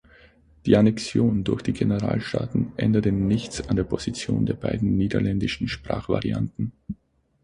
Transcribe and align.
Die 0.65 0.75
Annexion 0.77 1.43
durch 1.43 1.61
die 1.61 1.73
Generalstaaten 1.73 2.73
änderte 2.75 3.11
nichts 3.11 3.69
an 3.69 3.75
der 3.75 3.83
Position 3.83 4.47
der 4.47 4.55
beiden 4.55 4.97
niederländischen 4.97 5.67
Sprachvarianten. 5.67 6.71